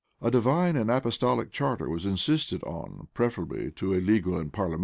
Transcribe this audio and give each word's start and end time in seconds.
A 0.19 0.31
divine 0.31 0.75
and 0.77 0.89
apostolical 0.89 1.51
charter 1.51 1.87
was 1.87 2.07
insisted 2.07 2.63
on, 2.63 3.09
preferably 3.13 3.69
to 3.73 3.93
a 3.93 4.01
legal 4.01 4.35
and 4.35 4.51
parliamentary 4.51 4.71
one. 4.71 4.79